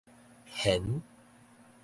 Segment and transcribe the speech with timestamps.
[0.65, 0.81] 玄